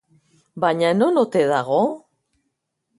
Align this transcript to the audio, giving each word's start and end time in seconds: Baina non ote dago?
Baina 0.63 0.89
non 1.01 1.21
ote 1.25 1.47
dago? 1.55 1.79